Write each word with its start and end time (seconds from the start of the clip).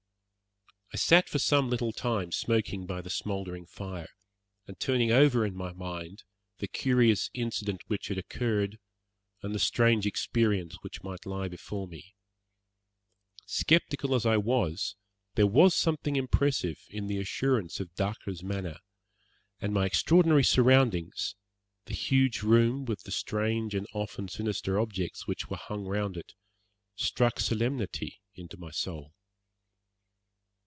I 0.93 0.97
sat 0.97 1.29
for 1.29 1.39
some 1.39 1.69
little 1.69 1.93
time 1.93 2.33
smoking 2.33 2.85
by 2.85 2.99
the 3.01 3.09
smouldering 3.09 3.65
fire, 3.65 4.09
and 4.67 4.77
turning 4.77 5.09
over 5.09 5.45
in 5.45 5.55
my 5.55 5.71
mind 5.71 6.23
the 6.57 6.67
curious 6.67 7.29
incident 7.33 7.79
which 7.87 8.09
had 8.09 8.17
occurred, 8.17 8.77
and 9.41 9.55
the 9.55 9.59
strange 9.59 10.05
experience 10.05 10.75
which 10.81 11.01
might 11.01 11.25
lie 11.25 11.47
before 11.47 11.87
me. 11.87 12.13
Sceptical 13.45 14.13
as 14.13 14.25
I 14.25 14.35
was, 14.35 14.97
there 15.35 15.47
was 15.47 15.73
something 15.73 16.17
impressive 16.17 16.81
in 16.89 17.07
the 17.07 17.19
assurance 17.19 17.79
of 17.79 17.95
Dacre's 17.95 18.43
manner, 18.43 18.79
and 19.61 19.73
my 19.73 19.85
extraordinary 19.85 20.43
surroundings, 20.43 21.35
the 21.85 21.93
huge 21.93 22.41
room 22.41 22.83
with 22.83 23.03
the 23.03 23.11
strange 23.11 23.73
and 23.73 23.87
often 23.93 24.27
sinister 24.27 24.77
objects 24.77 25.25
which 25.25 25.47
were 25.49 25.55
hung 25.55 25.85
round 25.85 26.17
it, 26.17 26.33
struck 26.97 27.39
solemnity 27.39 28.19
into 28.35 28.57
my 28.57 28.71
soul. 28.71 29.13